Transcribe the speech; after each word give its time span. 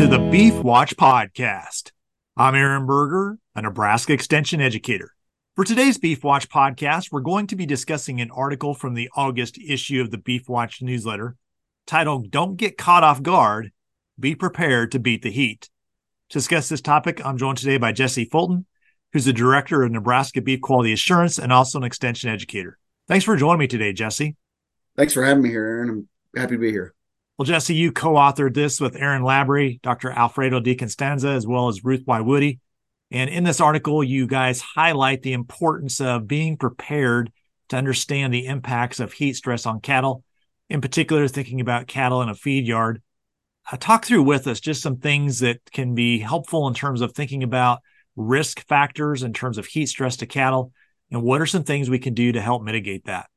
to 0.00 0.06
the 0.06 0.30
Beef 0.30 0.54
Watch 0.54 0.96
podcast. 0.96 1.90
I'm 2.34 2.54
Aaron 2.54 2.86
Berger, 2.86 3.36
a 3.54 3.60
Nebraska 3.60 4.14
Extension 4.14 4.58
educator. 4.58 5.12
For 5.56 5.62
today's 5.62 5.98
Beef 5.98 6.24
Watch 6.24 6.48
podcast, 6.48 7.12
we're 7.12 7.20
going 7.20 7.46
to 7.48 7.54
be 7.54 7.66
discussing 7.66 8.18
an 8.18 8.30
article 8.30 8.72
from 8.72 8.94
the 8.94 9.10
August 9.14 9.58
issue 9.58 10.00
of 10.00 10.10
the 10.10 10.16
Beef 10.16 10.48
Watch 10.48 10.80
newsletter 10.80 11.36
titled 11.86 12.30
Don't 12.30 12.56
Get 12.56 12.78
Caught 12.78 13.04
Off 13.04 13.22
Guard, 13.22 13.72
Be 14.18 14.34
Prepared 14.34 14.90
to 14.92 14.98
Beat 14.98 15.20
the 15.20 15.30
Heat. 15.30 15.68
To 16.30 16.38
discuss 16.38 16.70
this 16.70 16.80
topic, 16.80 17.20
I'm 17.22 17.36
joined 17.36 17.58
today 17.58 17.76
by 17.76 17.92
Jesse 17.92 18.24
Fulton, 18.24 18.64
who's 19.12 19.26
the 19.26 19.34
director 19.34 19.82
of 19.82 19.92
Nebraska 19.92 20.40
Beef 20.40 20.62
Quality 20.62 20.94
Assurance 20.94 21.38
and 21.38 21.52
also 21.52 21.76
an 21.76 21.84
extension 21.84 22.30
educator. 22.30 22.78
Thanks 23.06 23.26
for 23.26 23.36
joining 23.36 23.58
me 23.58 23.66
today, 23.66 23.92
Jesse. 23.92 24.34
Thanks 24.96 25.12
for 25.12 25.22
having 25.22 25.42
me 25.42 25.50
here, 25.50 25.66
Aaron. 25.66 25.90
I'm 25.90 26.40
happy 26.40 26.54
to 26.54 26.58
be 26.58 26.70
here. 26.70 26.94
Well, 27.40 27.46
Jesse, 27.46 27.74
you 27.74 27.90
co-authored 27.90 28.52
this 28.52 28.82
with 28.82 28.96
Erin 28.96 29.22
Laborie, 29.22 29.80
Dr. 29.80 30.10
Alfredo 30.10 30.60
DiCostanzo, 30.60 31.34
as 31.34 31.46
well 31.46 31.68
as 31.68 31.82
Ruth 31.82 32.04
Woiwode. 32.04 32.58
And 33.10 33.30
in 33.30 33.44
this 33.44 33.62
article, 33.62 34.04
you 34.04 34.26
guys 34.26 34.60
highlight 34.60 35.22
the 35.22 35.32
importance 35.32 36.02
of 36.02 36.28
being 36.28 36.58
prepared 36.58 37.32
to 37.70 37.78
understand 37.78 38.34
the 38.34 38.44
impacts 38.44 39.00
of 39.00 39.14
heat 39.14 39.36
stress 39.36 39.64
on 39.64 39.80
cattle, 39.80 40.22
in 40.68 40.82
particular, 40.82 41.26
thinking 41.28 41.62
about 41.62 41.86
cattle 41.86 42.20
in 42.20 42.28
a 42.28 42.34
feed 42.34 42.66
yard. 42.66 43.00
Uh, 43.72 43.78
talk 43.78 44.04
through 44.04 44.24
with 44.24 44.46
us 44.46 44.60
just 44.60 44.82
some 44.82 44.98
things 44.98 45.38
that 45.38 45.60
can 45.72 45.94
be 45.94 46.18
helpful 46.18 46.68
in 46.68 46.74
terms 46.74 47.00
of 47.00 47.14
thinking 47.14 47.42
about 47.42 47.78
risk 48.16 48.68
factors 48.68 49.22
in 49.22 49.32
terms 49.32 49.56
of 49.56 49.64
heat 49.64 49.86
stress 49.86 50.18
to 50.18 50.26
cattle, 50.26 50.74
and 51.10 51.22
what 51.22 51.40
are 51.40 51.46
some 51.46 51.64
things 51.64 51.88
we 51.88 51.98
can 51.98 52.12
do 52.12 52.32
to 52.32 52.42
help 52.42 52.62
mitigate 52.62 53.06
that? 53.06 53.30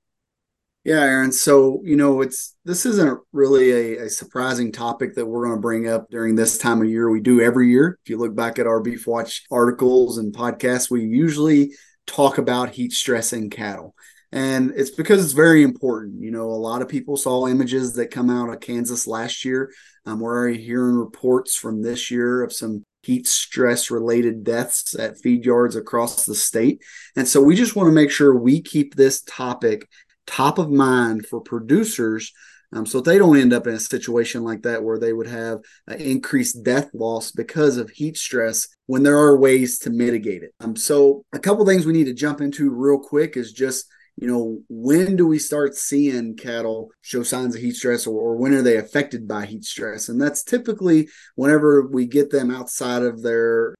Yeah, 0.84 1.02
Aaron. 1.02 1.32
So, 1.32 1.82
you 1.86 1.96
know, 1.96 2.22
it's 2.22 2.56
this 2.66 2.86
isn't 2.86 3.20
really 3.32 3.72
a, 3.72 4.06
a 4.06 4.10
surprising 4.10 4.72
topic 4.72 5.16
that 5.16 5.26
we're 5.26 5.46
going 5.46 5.56
to 5.56 5.62
bring 5.62 5.88
up 5.88 6.10
during 6.10 6.36
this 6.36 6.58
time 6.58 6.82
of 6.82 6.90
year. 6.90 7.10
We 7.10 7.22
do 7.22 7.40
every 7.40 7.70
year. 7.70 7.98
If 8.04 8.10
you 8.10 8.18
look 8.18 8.36
back 8.36 8.60
at 8.60 8.68
our 8.68 8.82
Beef 8.82 9.08
Watch 9.08 9.44
articles 9.50 10.18
and 10.18 10.36
podcasts, 10.36 10.92
we 10.92 11.04
usually 11.04 11.72
talk 12.06 12.38
about 12.38 12.72
heat 12.72 12.92
stress 12.92 13.32
in 13.32 13.50
cattle. 13.50 13.96
And 14.34 14.74
it's 14.76 14.90
because 14.90 15.24
it's 15.24 15.34
very 15.34 15.64
important. 15.64 16.22
You 16.22 16.32
know, 16.32 16.50
a 16.50 16.52
lot 16.52 16.82
of 16.82 16.90
people 16.90 17.16
saw 17.16 17.48
images 17.48 17.94
that 17.94 18.12
come 18.12 18.30
out 18.30 18.50
of 18.50 18.60
Kansas 18.60 19.08
last 19.08 19.46
year. 19.46 19.72
Um, 20.06 20.20
we're 20.20 20.36
already 20.36 20.62
hearing 20.62 20.96
reports 20.96 21.56
from 21.56 21.82
this 21.82 22.12
year 22.12 22.44
of 22.44 22.52
some 22.52 22.84
heat 23.04 23.28
stress 23.28 23.92
related 23.92 24.44
deaths 24.44 24.96
at 24.98 25.20
feed 25.20 25.46
yards 25.46 25.76
across 25.76 26.26
the 26.26 26.36
state. 26.36 26.82
And 27.16 27.28
so 27.28 27.42
we 27.42 27.56
just 27.56 27.76
want 27.76 27.88
to 27.88 27.94
make 27.94 28.10
sure 28.10 28.36
we 28.36 28.62
keep 28.62 28.96
this 28.96 29.22
topic 29.22 29.88
top 30.26 30.58
of 30.58 30.70
mind 30.70 31.26
for 31.26 31.42
producers 31.42 32.32
um, 32.74 32.86
so 32.88 33.02
they 33.02 33.18
don't 33.18 33.38
end 33.38 33.54
up 33.54 33.68
in 33.68 33.76
a 33.76 33.80
situation 33.80 34.44
like 34.44 34.64
that 34.64 34.84
where 34.84 34.98
they 34.98 35.14
would 35.14 35.28
have 35.28 35.60
an 35.88 36.00
increased 36.00 36.64
death 36.64 36.90
loss 36.94 37.32
because 37.32 37.78
of 37.78 37.92
heat 37.92 38.18
stress 38.18 38.68
when 38.88 39.04
there 39.04 39.18
are 39.18 39.38
ways 39.38 39.78
to 39.80 39.92
mitigate 39.92 40.42
it. 40.42 40.54
Um, 40.60 40.76
so 40.76 41.24
a 41.34 41.40
couple 41.40 41.66
things 41.66 41.86
we 41.86 41.94
need 41.94 42.06
to 42.06 42.14
jump 42.14 42.42
into 42.42 42.72
real 42.72 43.00
quick 43.00 43.38
is 43.38 43.54
just 43.54 43.86
you 44.16 44.28
know 44.28 44.60
when 44.70 45.16
do 45.16 45.26
we 45.26 45.40
start 45.40 45.76
seeing 45.76 46.36
cattle 46.36 46.90
show 47.02 47.24
signs 47.24 47.56
of 47.56 47.62
heat 47.62 47.76
stress 47.76 48.06
or, 48.06 48.14
or 48.14 48.36
when 48.36 48.54
are 48.54 48.62
they 48.62 48.78
affected 48.78 49.28
by 49.28 49.44
heat 49.44 49.64
stress 49.64 50.08
and 50.08 50.22
that's 50.22 50.44
typically 50.44 51.10
whenever 51.34 51.88
we 51.88 52.06
get 52.06 52.30
them 52.30 52.52
outside 52.52 53.02
of 53.02 53.24
their 53.24 53.74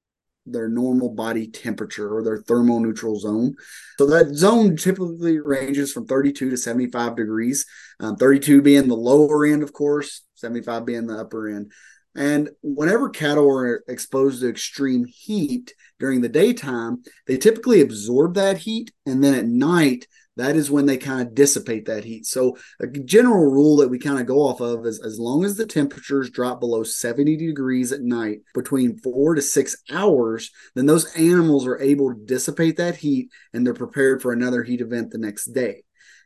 their 0.46 0.68
normal 0.68 1.10
body 1.10 1.46
temperature 1.46 2.14
or 2.14 2.22
their 2.22 2.38
thermal 2.38 2.80
neutral 2.80 3.18
zone. 3.18 3.54
So 3.98 4.06
that 4.06 4.34
zone 4.34 4.76
typically 4.76 5.38
ranges 5.38 5.92
from 5.92 6.06
32 6.06 6.50
to 6.50 6.56
75 6.56 7.16
degrees, 7.16 7.66
um, 8.00 8.16
32 8.16 8.62
being 8.62 8.88
the 8.88 8.94
lower 8.94 9.46
end, 9.46 9.62
of 9.62 9.72
course, 9.72 10.22
75 10.34 10.84
being 10.84 11.06
the 11.06 11.18
upper 11.18 11.48
end. 11.48 11.72
And 12.16 12.50
whenever 12.62 13.08
cattle 13.08 13.50
are 13.50 13.82
exposed 13.88 14.40
to 14.40 14.48
extreme 14.48 15.04
heat 15.04 15.74
during 15.98 16.20
the 16.20 16.28
daytime, 16.28 17.02
they 17.26 17.36
typically 17.36 17.80
absorb 17.80 18.34
that 18.34 18.58
heat. 18.58 18.92
And 19.04 19.22
then 19.22 19.34
at 19.34 19.46
night, 19.46 20.06
that 20.36 20.56
is 20.56 20.70
when 20.70 20.86
they 20.86 20.96
kind 20.96 21.20
of 21.20 21.34
dissipate 21.34 21.86
that 21.86 22.04
heat. 22.04 22.26
So 22.26 22.56
a 22.80 22.86
general 22.86 23.50
rule 23.50 23.76
that 23.76 23.88
we 23.88 23.98
kind 23.98 24.18
of 24.18 24.26
go 24.26 24.38
off 24.38 24.60
of 24.60 24.84
is 24.84 25.00
as 25.04 25.18
long 25.18 25.44
as 25.44 25.56
the 25.56 25.66
temperatures 25.66 26.30
drop 26.30 26.60
below 26.60 26.82
70 26.82 27.36
degrees 27.36 27.92
at 27.92 28.02
night 28.02 28.40
between 28.52 28.98
four 28.98 29.34
to 29.34 29.42
six 29.42 29.76
hours, 29.90 30.50
then 30.74 30.86
those 30.86 31.14
animals 31.14 31.66
are 31.66 31.80
able 31.80 32.12
to 32.12 32.24
dissipate 32.24 32.76
that 32.78 32.96
heat 32.96 33.30
and 33.52 33.64
they're 33.64 33.74
prepared 33.74 34.22
for 34.22 34.32
another 34.32 34.62
heat 34.62 34.80
event 34.80 35.10
the 35.10 35.18
next 35.18 35.46
day. 35.46 35.84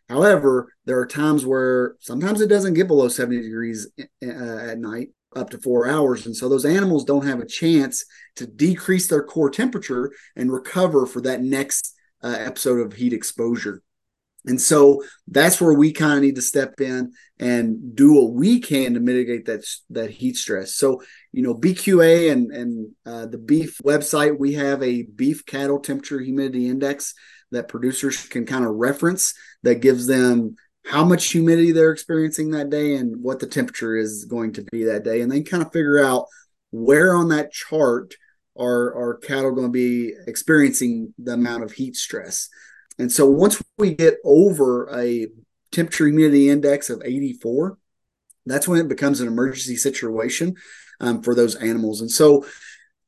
However, 0.08 0.72
there 0.86 0.98
are 0.98 1.06
times 1.06 1.44
where 1.44 1.96
sometimes 2.00 2.40
it 2.40 2.48
doesn't 2.48 2.74
get 2.74 2.88
below 2.88 3.08
70 3.08 3.42
degrees 3.42 3.88
uh, 3.98 4.06
at 4.26 4.78
night 4.78 5.08
up 5.36 5.50
to 5.50 5.58
four 5.58 5.86
hours. 5.86 6.24
And 6.24 6.34
so 6.34 6.48
those 6.48 6.64
animals 6.64 7.04
don't 7.04 7.26
have 7.26 7.40
a 7.40 7.46
chance 7.46 8.06
to 8.36 8.46
decrease 8.46 9.08
their 9.08 9.22
core 9.22 9.50
temperature 9.50 10.10
and 10.34 10.50
recover 10.50 11.04
for 11.04 11.20
that 11.22 11.42
next 11.42 11.94
uh, 12.22 12.36
episode 12.38 12.80
of 12.80 12.94
heat 12.94 13.12
exposure. 13.12 13.82
And 14.46 14.60
so 14.60 15.02
that's 15.26 15.60
where 15.60 15.74
we 15.74 15.92
kind 15.92 16.14
of 16.14 16.22
need 16.22 16.36
to 16.36 16.42
step 16.42 16.80
in 16.80 17.12
and 17.38 17.94
do 17.94 18.14
what 18.14 18.32
we 18.32 18.60
can 18.60 18.94
to 18.94 19.00
mitigate 19.00 19.46
that 19.46 19.64
that 19.90 20.10
heat 20.10 20.36
stress. 20.36 20.74
So, 20.74 21.02
you 21.32 21.42
know, 21.42 21.54
BQA 21.54 22.32
and 22.32 22.50
and 22.52 22.90
uh, 23.04 23.26
the 23.26 23.38
beef 23.38 23.78
website, 23.84 24.38
we 24.38 24.54
have 24.54 24.82
a 24.82 25.02
beef 25.02 25.44
cattle 25.44 25.80
temperature 25.80 26.20
humidity 26.20 26.68
index 26.68 27.14
that 27.50 27.68
producers 27.68 28.26
can 28.26 28.46
kind 28.46 28.64
of 28.64 28.74
reference 28.74 29.34
that 29.62 29.80
gives 29.80 30.06
them 30.06 30.56
how 30.84 31.04
much 31.04 31.30
humidity 31.30 31.72
they're 31.72 31.92
experiencing 31.92 32.50
that 32.50 32.70
day 32.70 32.96
and 32.96 33.22
what 33.22 33.40
the 33.40 33.46
temperature 33.46 33.96
is 33.96 34.24
going 34.24 34.52
to 34.54 34.62
be 34.72 34.84
that 34.84 35.04
day, 35.04 35.20
and 35.20 35.30
then 35.30 35.44
kind 35.44 35.62
of 35.62 35.72
figure 35.72 36.02
out 36.02 36.26
where 36.70 37.14
on 37.14 37.28
that 37.28 37.52
chart 37.52 38.14
are 38.58 38.94
are 38.94 39.18
cattle 39.18 39.52
going 39.52 39.66
to 39.66 39.72
be 39.72 40.14
experiencing 40.26 41.12
the 41.18 41.32
amount 41.32 41.62
of 41.62 41.72
heat 41.72 41.96
stress. 41.96 42.48
And 42.98 43.12
so 43.12 43.26
once 43.26 43.62
we 43.78 43.94
get 43.94 44.16
over 44.24 44.90
a 44.96 45.28
temperature 45.70 46.06
humidity 46.06 46.48
index 46.48 46.90
of 46.90 47.02
84, 47.04 47.78
that's 48.46 48.66
when 48.66 48.80
it 48.80 48.88
becomes 48.88 49.20
an 49.20 49.28
emergency 49.28 49.76
situation 49.76 50.56
um, 51.00 51.22
for 51.22 51.34
those 51.34 51.54
animals. 51.54 52.00
And 52.00 52.10
so 52.10 52.46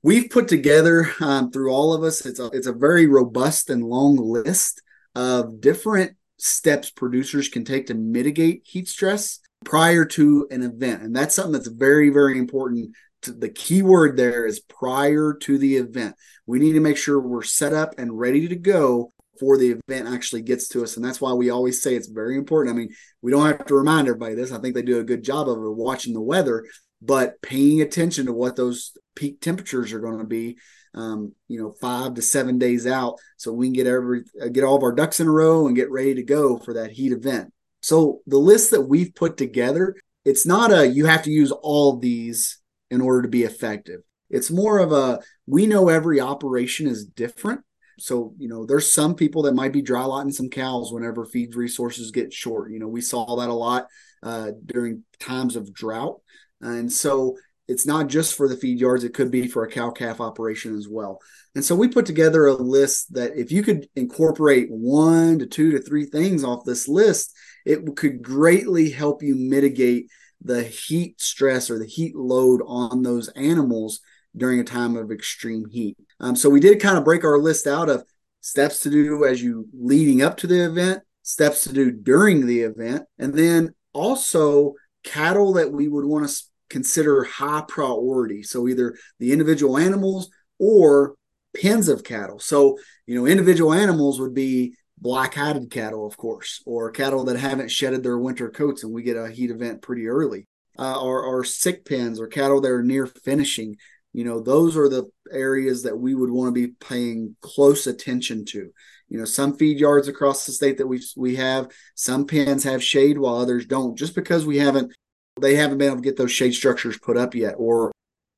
we've 0.02 0.30
put 0.30 0.48
together 0.48 1.10
um, 1.20 1.50
through 1.50 1.72
all 1.72 1.92
of 1.92 2.02
us, 2.02 2.24
it's 2.24 2.38
a, 2.38 2.46
it's 2.52 2.66
a 2.66 2.72
very 2.72 3.06
robust 3.06 3.70
and 3.70 3.84
long 3.84 4.16
list 4.16 4.82
of 5.14 5.60
different 5.60 6.16
steps 6.38 6.90
producers 6.90 7.48
can 7.48 7.64
take 7.64 7.86
to 7.86 7.94
mitigate 7.94 8.62
heat 8.64 8.88
stress 8.88 9.40
prior 9.64 10.04
to 10.04 10.46
an 10.50 10.62
event. 10.62 11.02
And 11.02 11.14
that's 11.14 11.34
something 11.34 11.52
that's 11.52 11.68
very, 11.68 12.10
very 12.10 12.38
important. 12.38 12.94
To, 13.22 13.32
the 13.32 13.50
key 13.50 13.82
word 13.82 14.16
there 14.16 14.46
is 14.46 14.60
prior 14.60 15.34
to 15.40 15.58
the 15.58 15.76
event. 15.76 16.14
We 16.46 16.58
need 16.58 16.72
to 16.72 16.80
make 16.80 16.96
sure 16.96 17.20
we're 17.20 17.42
set 17.42 17.74
up 17.74 17.94
and 17.98 18.18
ready 18.18 18.48
to 18.48 18.56
go 18.56 19.12
before 19.40 19.56
the 19.56 19.80
event 19.88 20.06
actually 20.06 20.42
gets 20.42 20.68
to 20.68 20.82
us. 20.82 20.96
And 20.96 21.04
that's 21.04 21.20
why 21.20 21.32
we 21.32 21.48
always 21.48 21.82
say 21.82 21.94
it's 21.94 22.08
very 22.08 22.36
important. 22.36 22.74
I 22.74 22.78
mean, 22.78 22.90
we 23.22 23.32
don't 23.32 23.46
have 23.46 23.64
to 23.66 23.74
remind 23.74 24.06
everybody 24.06 24.34
this. 24.34 24.52
I 24.52 24.58
think 24.58 24.74
they 24.74 24.82
do 24.82 25.00
a 25.00 25.04
good 25.04 25.24
job 25.24 25.48
of 25.48 25.56
watching 25.58 26.12
the 26.12 26.20
weather, 26.20 26.66
but 27.00 27.40
paying 27.40 27.80
attention 27.80 28.26
to 28.26 28.34
what 28.34 28.54
those 28.54 28.92
peak 29.16 29.40
temperatures 29.40 29.94
are 29.94 30.00
going 30.00 30.18
to 30.18 30.24
be. 30.24 30.58
Um, 30.92 31.32
you 31.48 31.58
know, 31.58 31.72
five 31.80 32.14
to 32.14 32.22
seven 32.22 32.58
days 32.58 32.84
out, 32.84 33.20
so 33.36 33.52
we 33.52 33.66
can 33.66 33.74
get 33.74 33.86
every 33.86 34.24
uh, 34.42 34.48
get 34.48 34.64
all 34.64 34.76
of 34.76 34.82
our 34.82 34.90
ducks 34.90 35.20
in 35.20 35.28
a 35.28 35.30
row 35.30 35.68
and 35.68 35.76
get 35.76 35.88
ready 35.88 36.16
to 36.16 36.22
go 36.24 36.58
for 36.58 36.74
that 36.74 36.90
heat 36.90 37.12
event. 37.12 37.52
So 37.80 38.22
the 38.26 38.38
list 38.38 38.72
that 38.72 38.80
we've 38.80 39.14
put 39.14 39.36
together, 39.36 39.94
it's 40.24 40.44
not 40.44 40.72
a 40.72 40.88
you 40.88 41.06
have 41.06 41.22
to 41.22 41.30
use 41.30 41.52
all 41.52 41.98
these 41.98 42.58
in 42.90 43.00
order 43.00 43.22
to 43.22 43.28
be 43.28 43.44
effective. 43.44 44.00
It's 44.30 44.50
more 44.50 44.80
of 44.80 44.90
a 44.90 45.20
we 45.46 45.68
know 45.68 45.88
every 45.88 46.20
operation 46.20 46.88
is 46.88 47.06
different 47.06 47.60
so 48.00 48.34
you 48.38 48.48
know 48.48 48.64
there's 48.66 48.92
some 48.92 49.14
people 49.14 49.42
that 49.42 49.54
might 49.54 49.72
be 49.72 49.82
dry 49.82 50.04
lotting 50.04 50.32
some 50.32 50.48
cows 50.48 50.92
whenever 50.92 51.24
feed 51.24 51.54
resources 51.54 52.10
get 52.10 52.32
short. 52.32 52.72
You 52.72 52.78
know 52.78 52.88
we 52.88 53.00
saw 53.00 53.36
that 53.36 53.48
a 53.48 53.54
lot 53.54 53.88
uh, 54.22 54.52
during 54.66 55.04
times 55.18 55.56
of 55.56 55.72
drought. 55.72 56.20
And 56.60 56.92
so 56.92 57.36
it's 57.68 57.86
not 57.86 58.08
just 58.08 58.34
for 58.34 58.48
the 58.48 58.56
feed 58.56 58.80
yards 58.80 59.04
it 59.04 59.14
could 59.14 59.30
be 59.30 59.46
for 59.46 59.64
a 59.64 59.70
cow 59.70 59.90
calf 59.90 60.20
operation 60.20 60.76
as 60.76 60.88
well. 60.88 61.20
And 61.54 61.64
so 61.64 61.74
we 61.74 61.88
put 61.88 62.06
together 62.06 62.46
a 62.46 62.54
list 62.54 63.14
that 63.14 63.36
if 63.36 63.50
you 63.50 63.62
could 63.62 63.88
incorporate 63.96 64.68
one 64.70 65.38
to 65.38 65.46
two 65.46 65.72
to 65.72 65.80
three 65.80 66.04
things 66.04 66.44
off 66.44 66.64
this 66.64 66.88
list 66.88 67.34
it 67.64 67.96
could 67.96 68.22
greatly 68.22 68.90
help 68.90 69.22
you 69.22 69.34
mitigate 69.34 70.08
the 70.42 70.62
heat 70.62 71.20
stress 71.20 71.70
or 71.70 71.78
the 71.78 71.86
heat 71.86 72.16
load 72.16 72.62
on 72.66 73.02
those 73.02 73.28
animals 73.30 74.00
during 74.36 74.60
a 74.60 74.64
time 74.64 74.96
of 74.96 75.10
extreme 75.10 75.66
heat. 75.70 75.96
Um, 76.20 76.36
so 76.36 76.50
we 76.50 76.60
did 76.60 76.80
kind 76.80 76.98
of 76.98 77.04
break 77.04 77.24
our 77.24 77.38
list 77.38 77.66
out 77.66 77.88
of 77.88 78.04
steps 78.40 78.80
to 78.80 78.90
do 78.90 79.24
as 79.24 79.42
you 79.42 79.66
leading 79.72 80.22
up 80.22 80.36
to 80.38 80.46
the 80.46 80.64
event, 80.64 81.02
steps 81.22 81.64
to 81.64 81.72
do 81.72 81.90
during 81.90 82.46
the 82.46 82.60
event, 82.60 83.02
and 83.18 83.34
then 83.34 83.74
also 83.92 84.74
cattle 85.02 85.54
that 85.54 85.72
we 85.72 85.88
would 85.88 86.04
want 86.04 86.28
to 86.28 86.42
consider 86.68 87.24
high 87.24 87.64
priority. 87.66 88.42
So 88.42 88.68
either 88.68 88.94
the 89.18 89.32
individual 89.32 89.76
animals 89.76 90.30
or 90.58 91.14
pens 91.60 91.88
of 91.88 92.04
cattle. 92.04 92.38
So, 92.38 92.78
you 93.06 93.14
know, 93.16 93.26
individual 93.26 93.72
animals 93.72 94.20
would 94.20 94.34
be 94.34 94.74
black 94.98 95.34
hatted 95.34 95.70
cattle, 95.70 96.06
of 96.06 96.16
course, 96.16 96.62
or 96.66 96.90
cattle 96.90 97.24
that 97.24 97.38
haven't 97.38 97.70
shedded 97.70 98.02
their 98.02 98.18
winter 98.18 98.50
coats 98.50 98.84
and 98.84 98.92
we 98.92 99.02
get 99.02 99.16
a 99.16 99.30
heat 99.30 99.50
event 99.50 99.82
pretty 99.82 100.06
early. 100.06 100.46
uh, 100.78 101.02
are, 101.02 101.38
are 101.38 101.44
sick 101.44 101.84
pens 101.84 102.18
or 102.20 102.26
cattle 102.26 102.60
that 102.60 102.70
are 102.70 102.82
near 102.82 103.06
finishing. 103.06 103.76
You 104.12 104.24
know, 104.24 104.40
those 104.40 104.76
are 104.76 104.88
the 104.88 105.10
areas 105.30 105.84
that 105.84 105.96
we 105.96 106.14
would 106.14 106.30
want 106.30 106.54
to 106.54 106.66
be 106.66 106.74
paying 106.80 107.36
close 107.40 107.86
attention 107.86 108.44
to. 108.46 108.70
You 109.08 109.18
know, 109.18 109.24
some 109.24 109.56
feed 109.56 109.78
yards 109.78 110.08
across 110.08 110.46
the 110.46 110.52
state 110.52 110.78
that 110.78 110.86
we 110.86 111.00
we 111.16 111.36
have, 111.36 111.70
some 111.94 112.26
pens 112.26 112.64
have 112.64 112.82
shade 112.82 113.18
while 113.18 113.36
others 113.36 113.66
don't, 113.66 113.96
just 113.96 114.14
because 114.14 114.46
we 114.46 114.58
haven't 114.58 114.92
they 115.40 115.54
haven't 115.56 115.78
been 115.78 115.88
able 115.88 115.96
to 115.96 116.02
get 116.02 116.16
those 116.16 116.32
shade 116.32 116.54
structures 116.54 116.98
put 116.98 117.16
up 117.16 117.34
yet 117.34 117.54
or 117.56 117.92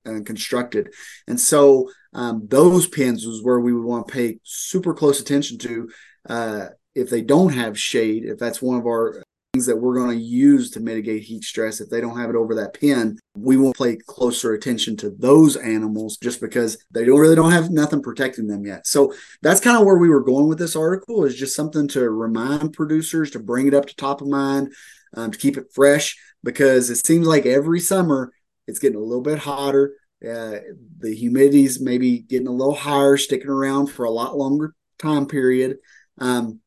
uh, 0.07 0.21
constructed. 0.25 0.93
And 1.27 1.39
so 1.39 1.91
um, 2.13 2.47
those 2.49 2.87
pins 2.87 3.25
is 3.25 3.43
where 3.43 3.61
we 3.61 3.73
would 3.73 3.85
want 3.85 4.09
to 4.09 4.13
pay 4.13 4.39
super 4.43 4.95
close 4.95 5.21
attention 5.21 5.59
to. 5.59 5.91
Uh, 6.29 6.67
if 6.95 7.09
they 7.09 7.23
don't 7.23 7.53
have 7.53 7.79
shade, 7.79 8.25
if 8.25 8.39
that's 8.39 8.61
one 8.61 8.79
of 8.79 8.87
our 8.87 9.23
things 9.53 9.67
that 9.67 9.77
we're 9.77 9.95
going 9.95 10.17
to 10.17 10.25
use 10.25 10.71
to 10.71 10.81
mitigate 10.81 11.23
heat 11.23 11.45
stress, 11.45 11.81
if 11.81 11.91
they 11.91 12.01
don't 12.01 12.19
have 12.19 12.31
it 12.31 12.37
over 12.37 12.55
that 12.55 12.79
pen 12.79 13.19
we 13.35 13.57
will 13.57 13.73
pay 13.73 13.97
closer 13.97 14.53
attention 14.53 14.97
to 14.97 15.11
those 15.11 15.57
animals 15.57 16.19
just 16.19 16.41
because 16.41 16.83
they 16.91 17.05
don't 17.05 17.19
really 17.19 17.35
don't 17.35 17.53
have 17.53 17.71
nothing 17.71 18.03
protecting 18.03 18.47
them 18.47 18.67
yet. 18.67 18.87
So 18.87 19.13
that's 19.41 19.61
kind 19.61 19.79
of 19.79 19.85
where 19.85 19.97
we 19.97 20.11
were 20.11 20.23
going 20.23 20.49
with 20.49 20.59
this 20.59 20.77
article 20.77 21.25
is 21.25 21.35
just 21.35 21.57
something 21.57 21.89
to 21.89 22.11
remind 22.11 22.75
producers 22.75 23.31
to 23.31 23.39
bring 23.39 23.67
it 23.67 23.75
up 23.75 23.87
to 23.87 23.97
top 23.97 24.21
of 24.21 24.29
mind, 24.29 24.73
um, 25.15 25.31
to 25.31 25.39
keep 25.39 25.57
it 25.57 25.73
fresh 25.75 26.19
because 26.45 26.91
it 26.91 27.05
seems 27.05 27.27
like 27.27 27.47
every 27.47 27.81
summer 27.81 28.33
it's 28.67 28.79
getting 28.79 28.99
a 28.99 29.03
little 29.03 29.23
bit 29.23 29.39
hotter. 29.39 29.95
Uh, 30.23 30.59
the 30.99 31.17
humidity's 31.17 31.81
maybe 31.81 32.21
getting 32.21 32.47
a 32.47 32.53
little 32.53 32.75
higher, 32.75 33.17
sticking 33.17 33.49
around 33.49 33.87
for 33.89 34.05
a 34.05 34.11
lot 34.11 34.37
longer 34.37 34.75
time 34.99 35.27
period. 35.27 35.79
Um, 36.19 36.61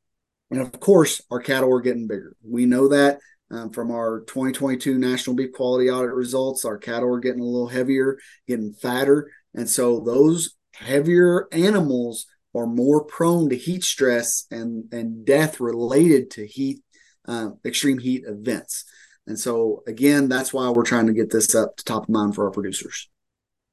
and 0.52 0.62
of 0.62 0.80
course, 0.80 1.22
our 1.32 1.40
cattle 1.40 1.74
are 1.74 1.82
getting 1.82 2.08
bigger. 2.08 2.36
We 2.44 2.66
know 2.66 2.90
that 2.90 3.20
um, 3.52 3.72
from 3.72 3.92
our 3.92 4.22
2022 4.22 4.98
National 4.98 5.36
Beef 5.36 5.52
Quality 5.54 5.90
Audit 5.90 6.14
results. 6.14 6.66
Our 6.66 6.78
cattle 6.78 7.14
are 7.14 7.20
getting 7.20 7.42
a 7.42 7.46
little 7.46 7.68
heavier, 7.68 8.18
getting 8.48 8.74
fatter. 8.74 9.32
And 9.54 9.70
so 9.70 10.00
those 10.00 10.56
heavier 10.74 11.48
animals 11.52 12.26
are 12.54 12.68
more 12.68 13.04
prone 13.04 13.50
to 13.50 13.58
heat 13.58 13.84
stress 13.84 14.46
and, 14.50 14.86
and 14.92 15.26
death 15.26 15.60
related 15.60 16.32
to 16.32 16.48
heat, 16.48 16.82
uh, 17.28 17.50
extreme 17.66 17.98
heat 17.98 18.24
events. 18.26 18.86
And 19.28 19.40
so, 19.40 19.84
again, 19.88 20.30
that's 20.30 20.54
why 20.54 20.70
we're 20.70 20.84
trying 20.84 21.08
to 21.08 21.14
get 21.14 21.32
this 21.32 21.56
up 21.56 21.78
to 21.78 21.84
top 21.84 22.04
of 22.04 22.10
mind 22.10 22.36
for 22.36 22.46
our 22.46 22.52
producers. 22.52 23.10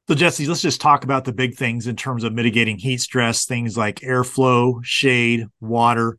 So, 0.09 0.15
Jesse, 0.15 0.47
let's 0.47 0.63
just 0.63 0.81
talk 0.81 1.05
about 1.05 1.25
the 1.25 1.33
big 1.33 1.55
things 1.55 1.87
in 1.87 1.95
terms 1.95 2.25
of 2.25 2.33
mitigating 2.33 2.79
heat 2.79 3.01
stress, 3.01 3.45
things 3.45 3.77
like 3.77 4.01
airflow, 4.01 4.81
shade, 4.83 5.47
water. 5.61 6.19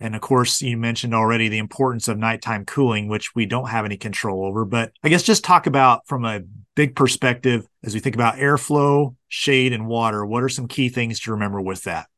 And 0.00 0.14
of 0.14 0.20
course, 0.20 0.60
you 0.60 0.76
mentioned 0.76 1.14
already 1.14 1.48
the 1.48 1.58
importance 1.58 2.08
of 2.08 2.18
nighttime 2.18 2.64
cooling, 2.64 3.08
which 3.08 3.34
we 3.34 3.46
don't 3.46 3.68
have 3.68 3.84
any 3.84 3.96
control 3.96 4.44
over. 4.44 4.64
But 4.64 4.92
I 5.02 5.08
guess 5.08 5.22
just 5.22 5.44
talk 5.44 5.66
about 5.66 6.06
from 6.06 6.24
a 6.24 6.40
big 6.74 6.96
perspective 6.96 7.66
as 7.84 7.94
we 7.94 8.00
think 8.00 8.16
about 8.16 8.36
airflow, 8.36 9.14
shade, 9.28 9.72
and 9.72 9.86
water. 9.86 10.26
What 10.26 10.42
are 10.42 10.48
some 10.48 10.68
key 10.68 10.88
things 10.88 11.20
to 11.20 11.32
remember 11.32 11.60
with 11.60 11.84
that? 11.84 12.08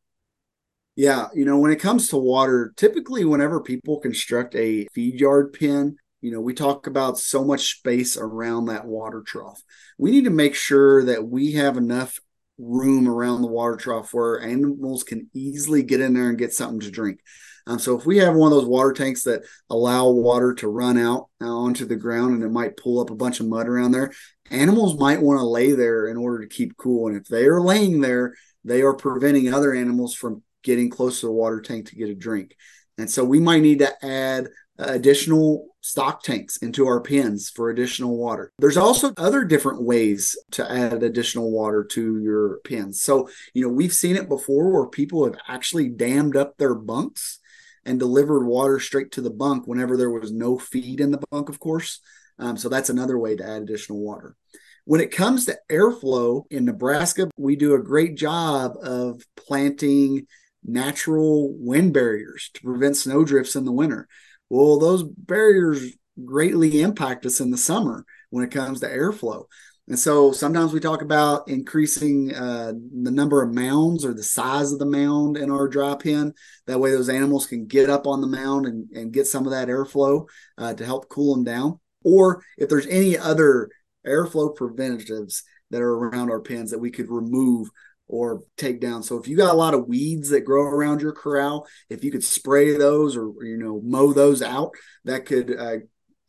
Yeah, 0.97 1.29
you 1.35 1.45
know, 1.45 1.59
when 1.59 1.71
it 1.71 1.81
comes 1.81 2.09
to 2.09 2.17
water, 2.17 2.73
typically 2.77 3.27
whenever 3.27 3.61
people 3.61 4.01
construct 4.01 4.55
a 4.55 4.87
feed 4.95 5.21
yard 5.21 5.53
pen, 5.53 5.97
you 6.23 6.33
know, 6.33 6.41
we 6.41 6.55
talk 6.55 6.87
about 6.87 7.19
so 7.19 7.45
much 7.45 7.79
space 7.79 8.17
around 8.17 8.67
that 8.67 8.87
water 8.87 9.23
trough. 9.25 9.63
We 9.99 10.11
need 10.11 10.25
to 10.25 10.31
make 10.31 10.55
sure 10.55 11.05
that 11.05 11.29
we 11.29 11.53
have 11.53 11.77
enough 11.77 12.19
room 12.59 13.07
around 13.07 13.43
the 13.43 13.49
water 13.49 13.77
trough 13.77 14.15
where 14.15 14.41
animals 14.41 15.05
can 15.05 15.29
easily 15.35 15.83
get 15.83 16.01
in 16.01 16.15
there 16.15 16.31
and 16.31 16.39
get 16.39 16.55
something 16.55 16.81
to 16.81 16.91
drink. 16.91 17.21
Um, 17.67 17.79
so 17.79 17.99
if 17.99 18.07
we 18.07 18.19
have 18.19 18.35
one 18.35 18.53
of 18.53 18.59
those 18.59 18.69
water 18.69 18.93
tanks 18.93 19.25
that 19.25 19.43
allow 19.71 20.09
water 20.09 20.55
to 20.55 20.69
run 20.69 20.99
out 20.99 21.29
onto 21.41 21.85
the 21.85 21.97
ground 21.97 22.35
and 22.35 22.43
it 22.45 22.51
might 22.51 22.77
pull 22.77 23.01
up 23.01 23.11
a 23.11 23.17
bunch 23.17 23.41
of 23.41 23.49
mud 23.49 23.67
around 23.67 23.91
there, 23.91 24.13
animals 24.51 24.99
might 24.99 25.21
want 25.21 25.41
to 25.41 25.47
lay 25.47 25.73
there 25.73 26.07
in 26.09 26.17
order 26.17 26.41
to 26.45 26.55
keep 26.55 26.77
cool. 26.77 27.09
And 27.09 27.17
if 27.17 27.27
they 27.27 27.47
are 27.47 27.61
laying 27.61 28.01
there, 28.01 28.35
they 28.65 28.83
are 28.83 28.95
preventing 28.95 29.53
other 29.53 29.75
animals 29.75 30.15
from 30.15 30.43
getting 30.63 30.91
close 30.91 31.21
to 31.21 31.27
the 31.27 31.33
water 31.33 31.61
tank 31.61 31.89
to 31.89 31.97
get 31.97 32.09
a 32.09 32.15
drink. 32.15 32.57
And 32.99 33.11
so 33.11 33.25
we 33.25 33.41
might 33.41 33.63
need 33.63 33.81
to 33.81 34.05
add 34.05 34.49
additional 34.79 35.67
stock 35.81 36.23
tanks 36.23 36.59
into 36.59 36.87
our 36.87 37.01
pens 37.01 37.51
for 37.51 37.71
additional 37.71 38.17
water. 38.17 38.53
There's 38.59 38.77
also 38.77 39.13
other 39.17 39.45
different 39.45 39.83
ways 39.83 40.37
to 40.53 40.71
add 40.71 41.03
additional 41.03 41.51
water 41.51 41.85
to 41.93 42.19
your 42.21 42.59
pens. 42.65 43.03
So, 43.03 43.29
you 43.55 43.63
know, 43.63 43.73
we've 43.73 43.93
seen 43.93 44.17
it 44.17 44.29
before 44.29 44.71
where 44.71 44.87
people 44.87 45.25
have 45.25 45.37
actually 45.49 45.89
dammed 45.89 46.37
up 46.37 46.57
their 46.57 46.75
bunks 46.75 47.39
and 47.87 47.99
delivered 47.99 48.45
water 48.45 48.79
straight 48.79 49.13
to 49.13 49.23
the 49.23 49.31
bunk 49.31 49.67
whenever 49.67 49.97
there 49.97 50.11
was 50.11 50.33
no 50.33 50.59
feed 50.59 51.01
in 51.01 51.13
the 51.13 51.23
bunk, 51.31 51.49
of 51.49 51.59
course. 51.59 52.01
Um, 52.39 52.57
so 52.57 52.69
that's 52.69 52.91
another 52.91 53.19
way 53.19 53.37
to 53.37 53.49
add 53.49 53.63
additional 53.63 54.01
water. 54.01 54.37
When 54.85 55.01
it 55.01 55.11
comes 55.11 55.47
to 55.47 55.59
airflow 55.71 56.45
in 56.51 56.65
Nebraska, 56.65 57.31
we 57.37 57.57
do 57.57 57.75
a 57.75 57.83
great 57.83 58.17
job 58.17 58.73
of 58.83 59.23
planting 59.37 60.27
natural 60.65 61.55
wind 61.57 61.95
barriers 61.95 62.51
to 62.55 62.63
prevent 62.63 62.97
snow 62.97 63.25
drifts 63.25 63.57
in 63.57 63.65
the 63.65 63.73
winter. 63.73 64.09
Well, 64.51 64.79
those 64.79 65.03
barriers 65.03 65.93
greatly 66.25 66.83
impact 66.83 67.27
us 67.27 67.41
in 67.41 67.51
the 67.51 67.59
summer 67.59 68.05
when 68.31 68.45
it 68.45 68.51
comes 68.51 68.81
to 68.81 68.89
airflow. 68.89 69.47
And 69.89 69.99
so 69.99 70.33
sometimes 70.33 70.73
we 70.73 70.81
talk 70.81 71.03
about 71.03 71.49
increasing 71.49 72.35
uh, 72.35 72.73
the 73.03 73.11
number 73.11 73.41
of 73.43 73.55
mounds 73.55 74.05
or 74.05 74.13
the 74.13 74.23
size 74.23 74.73
of 74.73 74.81
the 74.81 74.87
mound 74.87 75.37
in 75.37 75.51
our 75.51 75.69
dry 75.69 75.95
pen. 75.95 76.35
That 76.67 76.81
way, 76.81 76.91
those 76.91 77.09
animals 77.09 77.47
can 77.47 77.67
get 77.67 77.89
up 77.89 78.07
on 78.07 78.21
the 78.21 78.27
mound 78.27 78.67
and, 78.67 78.91
and 78.91 79.13
get 79.13 79.29
some 79.29 79.45
of 79.47 79.53
that 79.53 79.69
airflow 79.69 80.27
uh, 80.59 80.75
to 80.75 80.85
help 80.85 81.09
cool 81.09 81.37
them 81.37 81.45
down. 81.45 81.79
Or 82.03 82.43
if 82.59 82.69
there's 82.69 82.87
any 82.89 83.17
other 83.17 83.69
airflow 84.05 84.55
preventatives 84.55 85.45
that 85.71 85.83
are 85.83 85.95
around 85.95 86.31
our 86.31 86.41
pens 86.41 86.73
that 86.73 86.79
we 86.81 86.91
could 86.91 87.11
remove 87.11 87.69
or 88.09 88.43
take 88.57 88.81
down. 88.81 89.03
So 89.03 89.19
if 89.19 89.27
you 89.27 89.37
got 89.37 89.55
a 89.55 89.59
lot 89.59 89.75
of 89.75 89.89
weeds 89.89 90.31
that 90.31 90.43
grow 90.43 90.63
around 90.63 91.01
your 91.01 91.13
corral, 91.13 91.67
if 91.91 92.05
you 92.05 92.13
could 92.13 92.25
spray 92.25 92.77
those 92.77 93.17
or 93.17 93.33
you 93.45 93.57
know 93.57 93.81
mow 93.83 94.13
those 94.13 94.43
out, 94.43 94.73
that 95.05 95.27
could 95.27 95.57
uh, 95.57 95.77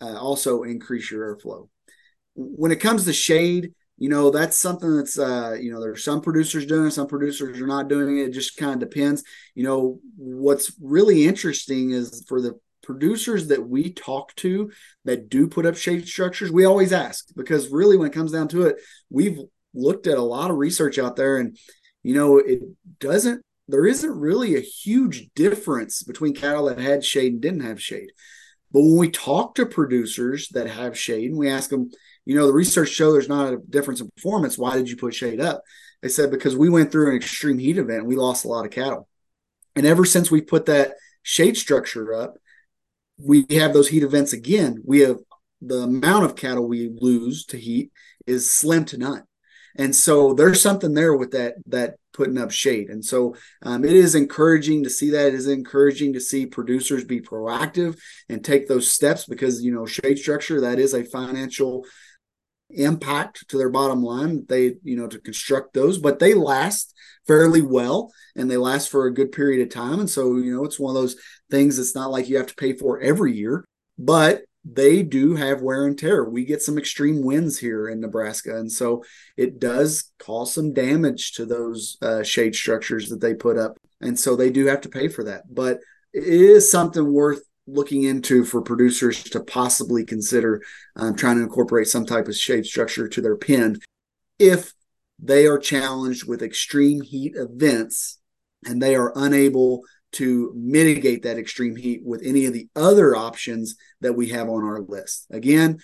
uh, 0.02 0.18
also 0.18 0.64
increase 0.64 1.12
your 1.12 1.36
airflow. 1.36 1.70
When 2.38 2.72
it 2.72 2.80
comes 2.80 3.04
to 3.06 3.14
shade, 3.14 3.74
you 3.98 4.10
know 4.10 4.30
that's 4.30 4.58
something 4.58 4.96
that's 4.96 5.18
uh, 5.18 5.58
you 5.60 5.72
know 5.72 5.82
there's 5.82 6.04
some 6.04 6.22
producers 6.22 6.66
doing 6.66 6.88
it, 6.88 6.92
some 6.92 7.08
producers 7.08 7.60
are 7.60 7.68
not 7.68 7.90
doing 7.90 8.20
it. 8.20 8.28
It 8.30 8.34
just 8.34 8.56
kind 8.58 8.74
of 8.74 8.90
depends. 8.90 9.24
You 9.56 9.64
know 9.64 10.00
what's 10.16 10.72
really 10.82 11.28
interesting 11.28 11.92
is 11.92 12.24
for 12.28 12.42
the 12.42 12.60
producers 12.84 13.48
that 13.48 13.68
we 13.68 13.92
talk 13.92 14.34
to 14.36 14.72
that 15.04 15.28
do 15.30 15.48
put 15.48 15.66
up 15.66 15.76
shade 15.76 16.08
structures, 16.08 16.52
we 16.52 16.64
always 16.64 16.94
ask 16.94 17.28
because 17.36 17.70
really 17.70 17.98
when 17.98 18.08
it 18.08 18.14
comes 18.14 18.32
down 18.32 18.48
to 18.48 18.62
it, 18.62 18.78
we've 19.10 19.40
looked 19.74 20.08
at 20.08 20.18
a 20.18 20.22
lot 20.22 20.50
of 20.50 20.58
research 20.58 20.98
out 20.98 21.16
there 21.16 21.38
and 21.38 21.58
you 22.04 22.14
know 22.14 22.38
it 22.38 22.62
doesn't 23.00 23.42
there 23.68 23.86
isn't 23.86 24.18
really 24.18 24.56
a 24.56 24.62
huge 24.62 25.28
difference 25.36 26.04
between 26.04 26.34
cattle 26.34 26.66
that 26.66 26.80
had 26.80 27.04
shade 27.04 27.34
and 27.34 27.42
didn't 27.42 27.62
have 27.62 27.82
shade 27.82 28.12
but 28.72 28.82
when 28.82 28.98
we 28.98 29.10
talk 29.10 29.56
to 29.56 29.66
producers 29.66 30.50
that 30.50 30.68
have 30.68 30.98
shade 30.98 31.30
and 31.30 31.38
we 31.38 31.50
ask 31.50 31.70
them 31.70 31.92
you 32.28 32.36
know 32.36 32.48
the 32.48 32.54
research 32.54 32.90
show 32.90 33.12
there's 33.12 33.30
not 33.30 33.54
a 33.54 33.58
difference 33.58 34.02
in 34.02 34.10
performance. 34.16 34.58
Why 34.58 34.76
did 34.76 34.90
you 34.90 34.98
put 34.98 35.14
shade 35.14 35.42
up? 35.42 35.64
They 36.02 36.10
said 36.10 36.30
because 36.30 36.56
we 36.56 36.70
went 36.70 36.92
through 36.92 37.10
an 37.10 37.16
extreme 37.16 37.58
heat 37.58 37.78
event 37.78 38.00
and 38.00 38.08
we 38.08 38.16
lost 38.16 38.46
a 38.46 38.50
lot 38.50 38.66
of 38.66 38.72
cattle. 38.72 39.08
And 39.76 39.86
ever 39.86 40.06
since 40.06 40.30
we 40.30 40.42
put 40.42 40.66
that 40.66 40.94
shade 41.24 41.58
structure 41.58 42.14
up 42.14 42.38
we 43.18 43.46
have 43.52 43.74
those 43.74 43.90
heat 43.90 44.04
events 44.04 44.34
again. 44.34 44.82
We 44.86 45.00
have 45.02 45.18
the 45.62 45.80
amount 45.80 46.26
of 46.26 46.36
cattle 46.36 46.68
we 46.68 46.90
lose 47.02 47.46
to 47.48 47.58
heat 47.58 47.92
is 48.26 48.50
slim 48.50 48.86
to 48.86 48.98
none. 48.98 49.24
And 49.76 49.96
so 49.96 50.34
there's 50.34 50.62
something 50.62 50.94
there 50.94 51.16
with 51.16 51.32
that 51.32 51.56
that 51.68 51.96
putting 52.14 52.38
up 52.38 52.50
shade. 52.50 52.90
And 52.90 53.06
so 53.06 53.36
um, 53.62 53.86
it 53.86 53.94
is 53.94 54.16
encouraging 54.16 54.84
to 54.84 54.90
see 54.90 55.12
that. 55.12 55.28
It 55.28 55.34
is 55.36 55.48
encouraging 55.48 56.14
to 56.14 56.20
see 56.20 56.48
producers 56.48 57.04
be 57.04 57.22
proactive 57.22 58.00
and 58.28 58.44
take 58.44 58.68
those 58.68 58.90
steps 58.90 59.26
because 59.26 59.64
you 59.64 59.72
know 59.72 59.86
shade 59.86 60.18
structure 60.18 60.62
that 60.62 60.80
is 60.80 60.94
a 60.94 61.04
financial 61.04 61.86
impact 62.70 63.48
to 63.48 63.58
their 63.58 63.70
bottom 63.70 64.04
line 64.04 64.46
they 64.50 64.76
you 64.84 64.96
know 64.98 65.08
to 65.08 65.20
construct 65.20 65.74
those 65.74 65.98
but 65.98 66.20
they 66.20 66.34
last 66.34 66.94
fairly 67.26 67.62
well 67.62 68.12
and 68.36 68.52
they 68.52 68.58
last 68.58 68.90
for 68.90 69.06
a 69.06 69.14
good 69.14 69.32
period 69.32 69.62
of 69.62 69.74
time 69.74 70.00
and 70.00 70.10
so 70.10 70.36
you 70.36 70.54
know 70.54 70.66
it's 70.66 70.80
one 70.80 70.96
of 70.96 71.02
those 71.02 71.16
things 71.50 71.80
it's 71.80 71.96
not 71.96 72.12
like 72.12 72.28
you 72.28 72.36
have 72.36 72.48
to 72.48 72.56
pay 72.56 72.74
for 72.74 73.00
every 73.00 73.36
year 73.36 73.64
but 73.98 74.42
they 74.74 75.02
do 75.04 75.36
have 75.36 75.62
wear 75.62 75.86
and 75.86 75.98
tear. 75.98 76.26
We 76.26 76.44
get 76.44 76.62
some 76.62 76.78
extreme 76.78 77.24
winds 77.24 77.58
here 77.58 77.88
in 77.88 78.02
Nebraska, 78.02 78.58
and 78.58 78.72
so 78.72 79.04
it 79.38 79.60
does 79.60 80.12
cause 80.20 80.54
some 80.54 80.74
damage 80.74 81.34
to 81.34 81.46
those 81.46 81.98
uh, 82.02 82.24
shade 82.24 82.56
structures 82.56 83.10
that 83.10 83.22
they 83.22 83.34
put 83.34 83.58
up, 83.58 83.78
and 84.02 84.20
so 84.20 84.36
they 84.36 84.50
do 84.50 84.66
have 84.66 84.82
to 84.82 84.90
pay 84.90 85.08
for 85.08 85.24
that. 85.26 85.44
But 85.54 85.80
it 86.14 86.24
is 86.24 86.70
something 86.70 87.14
worth 87.14 87.42
looking 87.68 88.04
into 88.04 88.44
for 88.44 88.62
producers 88.62 89.24
to 89.24 89.40
possibly 89.42 90.06
consider 90.06 90.62
um, 90.96 91.16
trying 91.16 91.38
to 91.38 91.44
incorporate 91.44 91.88
some 91.88 92.06
type 92.06 92.28
of 92.28 92.36
shade 92.36 92.66
structure 92.66 93.08
to 93.08 93.22
their 93.22 93.36
pen 93.36 93.78
if 94.40 94.74
they 95.20 95.46
are 95.46 95.60
challenged 95.60 96.28
with 96.28 96.42
extreme 96.42 97.02
heat 97.02 97.34
events 97.36 98.20
and 98.66 98.82
they 98.82 98.96
are 98.96 99.12
unable 99.16 99.82
to 100.14 100.54
mitigate 100.56 101.24
that 101.24 101.38
extreme 101.38 101.76
heat 101.76 102.02
with 102.04 102.22
any 102.24 102.46
of 102.46 102.54
the 102.54 102.68
other 102.76 103.16
options 103.16 103.76
that 104.00 104.14
we 104.14 104.30
have 104.30 104.48
on 104.48 104.64
our 104.64 104.82
list. 104.82 105.28
Again, 105.30 105.80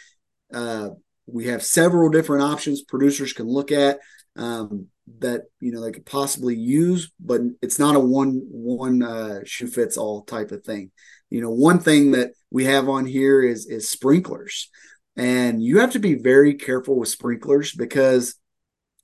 Uh, 0.54 0.90
we 1.26 1.48
have 1.48 1.64
several 1.64 2.10
different 2.10 2.44
options 2.44 2.84
producers 2.84 3.34
can 3.34 3.48
look 3.48 3.72
at 3.72 3.98
um, 4.36 4.88
that 5.20 5.42
you 5.60 5.72
know 5.72 5.82
they 5.82 5.92
could 5.92 6.06
possibly 6.06 6.56
use, 6.56 7.12
but 7.20 7.42
it's 7.62 7.80
not 7.80 7.96
a 7.96 8.00
one 8.00 8.42
one 8.52 9.02
uh, 9.02 9.40
shoe 9.46 9.68
fits 9.68 9.98
all 9.98 10.22
type 10.22 10.52
of 10.52 10.64
thing. 10.64 10.92
You 11.34 11.42
know, 11.42 11.50
one 11.50 11.80
thing 11.80 12.12
that 12.12 12.34
we 12.52 12.66
have 12.66 12.88
on 12.88 13.08
here 13.08 13.42
is 13.42 13.66
is 13.66 13.90
sprinklers, 13.90 14.70
and 15.18 15.64
you 15.64 15.80
have 15.80 15.94
to 15.94 16.00
be 16.00 16.14
very 16.14 16.54
careful 16.54 16.96
with 17.00 17.10
sprinklers 17.10 17.74
because 17.74 18.36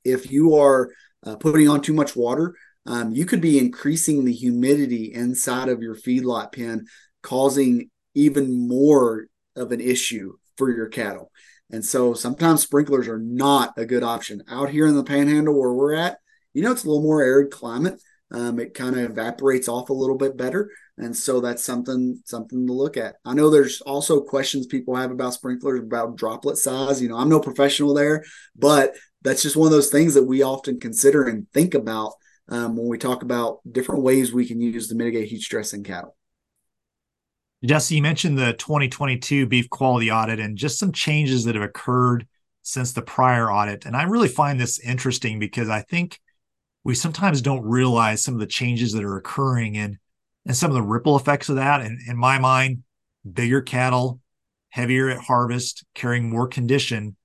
if 0.04 0.32
you 0.32 0.54
are 0.54 0.92
uh, 1.26 1.38
putting 1.38 1.68
on 1.68 1.82
too 1.82 1.94
much 1.94 2.16
water, 2.16 2.54
um, 2.86 3.12
you 3.14 3.26
could 3.26 3.42
be 3.42 3.58
increasing 3.58 4.26
the 4.26 4.32
humidity 4.32 5.12
inside 5.12 5.70
of 5.70 5.82
your 5.82 5.96
feedlot 5.96 6.54
pen, 6.54 6.86
causing 7.24 7.90
even 8.14 8.68
more 8.68 9.26
of 9.56 9.72
an 9.72 9.82
issue 9.82 10.34
for 10.56 10.70
your 10.70 10.88
cattle. 10.88 11.32
And 11.72 11.84
so 11.84 12.14
sometimes 12.14 12.62
sprinklers 12.62 13.08
are 13.08 13.18
not 13.18 13.74
a 13.76 13.88
good 13.88 14.04
option. 14.04 14.44
Out 14.48 14.70
here 14.70 14.86
in 14.86 14.96
the 14.96 15.04
panhandle 15.04 15.60
where 15.60 15.74
we're 15.74 15.96
at, 15.96 16.20
you 16.54 16.62
know, 16.62 16.74
it's 16.74 16.84
a 16.84 16.88
little 16.88 17.02
more 17.02 17.24
arid 17.24 17.50
climate. 17.50 18.00
Um, 18.32 18.60
it 18.60 18.74
kind 18.74 18.96
of 18.96 19.12
evaporates 19.12 19.68
off 19.68 19.90
a 19.90 19.94
little 19.94 20.18
bit 20.18 20.38
better. 20.38 20.70
And 20.98 21.16
so 21.16 21.40
that's 21.40 21.64
something 21.64 22.22
something 22.26 22.68
to 22.68 22.74
look 22.74 22.98
at. 22.98 23.16
I 23.26 23.34
know 23.34 23.50
there's 23.50 23.82
also 23.82 24.22
questions 24.22 24.68
people 24.68 24.96
have 24.96 25.12
about 25.12 25.34
sprinklers 25.34 25.80
about 25.80 26.18
droplet 26.18 26.58
size. 26.58 27.02
You 27.02 27.10
know, 27.10 27.18
I'm 27.18 27.30
no 27.30 27.40
professional 27.40 27.94
there, 27.94 28.24
but 28.56 28.96
that's 29.22 29.42
just 29.42 29.56
one 29.56 29.68
of 29.68 29.72
those 29.72 29.90
things 29.90 30.14
that 30.14 30.24
we 30.24 30.44
often 30.44 30.80
consider 30.80 31.24
and 31.24 31.50
think 31.54 31.74
about 31.74 32.14
um, 32.50 32.76
when 32.76 32.88
we 32.88 32.98
talk 32.98 33.24
about 33.24 33.60
different 33.70 34.04
ways 34.04 34.34
we 34.34 34.46
can 34.46 34.60
use 34.60 34.88
to 34.90 34.96
mitigate 34.96 35.30
heat 35.30 35.42
stress 35.42 35.74
in 35.74 35.84
cattle. 35.84 36.16
Jesse, 37.64 37.96
you 37.96 38.02
mentioned 38.02 38.38
the 38.38 38.54
2022 38.54 39.46
beef 39.46 39.70
quality 39.70 40.12
audit 40.12 40.40
and 40.40 40.58
just 40.58 40.80
some 40.80 40.92
changes 40.94 41.44
that 41.44 41.56
have 41.56 41.64
occurred 41.64 42.26
since 42.62 42.94
the 42.94 43.02
prior 43.02 43.52
audit. 43.52 43.86
And 43.86 43.96
I 43.96 44.04
really 44.04 44.30
find 44.30 44.60
this 44.60 44.80
interesting 44.80 45.40
because 45.40 45.70
I 45.70 45.82
think 45.82 46.20
we 46.90 46.96
sometimes 46.96 47.44
don't 47.44 47.62
realize 47.62 48.24
some 48.24 48.34
of 48.34 48.40
the 48.40 48.48
changes 48.48 48.94
that 48.94 49.04
are 49.04 49.18
occurring 49.18 49.78
and 49.78 50.00
and 50.48 50.58
some 50.58 50.72
of 50.72 50.76
the 50.76 50.82
ripple 50.82 51.16
effects 51.16 51.48
of 51.48 51.58
that. 51.58 51.82
And 51.82 52.00
in 52.08 52.18
my 52.18 52.40
mind, 52.40 52.82
bigger 53.32 53.62
cattle, 53.62 54.22
heavier 54.70 55.08
at 55.12 55.20
harvest, 55.20 55.86
carrying 55.94 56.32
more 56.32 56.48
condition, 56.48 57.16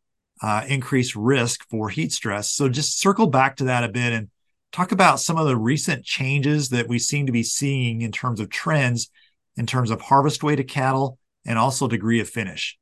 uh, 0.43 0.67
increased 0.69 1.17
risk 1.17 1.67
for 1.71 1.89
heat 1.89 2.13
stress. 2.13 2.51
So 2.51 2.69
just 2.69 3.01
circle 3.01 3.27
back 3.29 3.57
to 3.57 3.65
that 3.65 3.85
a 3.85 3.89
bit 3.89 4.13
and 4.13 4.29
talk 4.71 4.93
about 4.93 5.19
some 5.19 5.39
of 5.39 5.47
the 5.47 5.57
recent 5.57 6.05
changes 6.05 6.69
that 6.69 6.87
we 6.87 6.99
seem 6.99 7.25
to 7.25 7.33
be 7.33 7.43
seeing 7.43 8.03
in 8.03 8.13
terms 8.13 8.41
of 8.41 8.51
trends 8.51 9.11
in 9.57 9.65
terms 9.65 9.91
of 9.91 10.03
harvest 10.03 10.43
weight 10.43 10.61
of 10.61 10.67
cattle 10.67 11.19
and 11.47 11.59
also 11.59 11.89
degree 11.89 12.21
of 12.21 12.29
finish. 12.29 12.79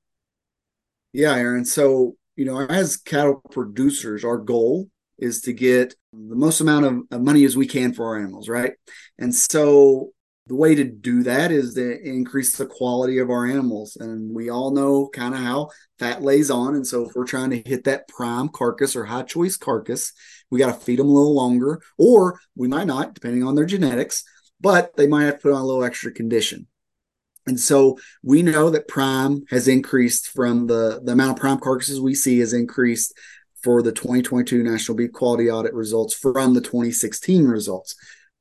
Yeah, 1.12 1.36
Aaron. 1.36 1.64
So, 1.64 2.16
you 2.34 2.44
know, 2.44 2.62
as 2.62 2.96
cattle 2.96 3.40
producers, 3.52 4.24
our 4.24 4.38
goal 4.38 4.88
is 5.22 5.40
to 5.42 5.52
get 5.52 5.94
the 6.12 6.36
most 6.36 6.60
amount 6.60 6.86
of, 6.86 6.98
of 7.10 7.22
money 7.22 7.44
as 7.44 7.56
we 7.56 7.66
can 7.66 7.92
for 7.92 8.06
our 8.06 8.18
animals, 8.18 8.48
right? 8.48 8.72
And 9.18 9.34
so 9.34 10.10
the 10.48 10.56
way 10.56 10.74
to 10.74 10.84
do 10.84 11.22
that 11.22 11.52
is 11.52 11.74
to 11.74 12.00
increase 12.02 12.56
the 12.56 12.66
quality 12.66 13.18
of 13.18 13.30
our 13.30 13.46
animals. 13.46 13.96
And 13.98 14.34
we 14.34 14.50
all 14.50 14.72
know 14.72 15.08
kind 15.08 15.34
of 15.34 15.40
how 15.40 15.70
fat 15.98 16.22
lays 16.22 16.50
on. 16.50 16.74
And 16.74 16.86
so 16.86 17.08
if 17.08 17.14
we're 17.14 17.24
trying 17.24 17.50
to 17.50 17.62
hit 17.64 17.84
that 17.84 18.08
prime 18.08 18.48
carcass 18.48 18.96
or 18.96 19.04
high 19.04 19.22
choice 19.22 19.56
carcass, 19.56 20.12
we 20.50 20.58
got 20.58 20.66
to 20.66 20.84
feed 20.84 20.98
them 20.98 21.08
a 21.08 21.12
little 21.12 21.34
longer, 21.34 21.80
or 21.96 22.40
we 22.56 22.68
might 22.68 22.86
not, 22.86 23.14
depending 23.14 23.44
on 23.44 23.54
their 23.54 23.64
genetics 23.64 24.24
but 24.62 24.96
they 24.96 25.06
might 25.06 25.24
have 25.24 25.34
to 25.34 25.40
put 25.40 25.52
on 25.52 25.60
a 25.60 25.66
little 25.66 25.84
extra 25.84 26.12
condition. 26.12 26.66
And 27.46 27.58
so 27.58 27.98
we 28.22 28.42
know 28.42 28.70
that 28.70 28.86
prime 28.86 29.42
has 29.50 29.66
increased 29.66 30.28
from 30.28 30.68
the, 30.68 31.00
the 31.02 31.12
amount 31.12 31.32
of 31.32 31.40
prime 31.40 31.58
carcasses 31.58 32.00
we 32.00 32.14
see 32.14 32.38
has 32.38 32.52
increased 32.52 33.12
for 33.62 33.82
the 33.82 33.92
2022 33.92 34.62
National 34.62 34.96
Beef 34.96 35.12
Quality 35.12 35.50
Audit 35.50 35.74
results 35.74 36.14
from 36.14 36.54
the 36.54 36.60
2016 36.60 37.46
results. 37.46 37.94